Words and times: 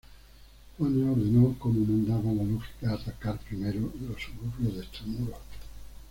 Juana 0.79 1.11
ordenó, 1.11 1.55
como 1.59 1.85
mandaba 1.85 2.33
la 2.33 2.43
lógica, 2.43 2.91
atacar 2.91 3.37
primero 3.37 3.81
los 3.81 4.19
suburbios 4.19 4.73
de 4.77 4.81
extramuros. 4.81 5.37